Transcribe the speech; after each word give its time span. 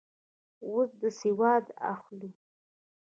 اوس 0.67 0.89
سودا 1.19 1.53
اخلو 1.91 2.29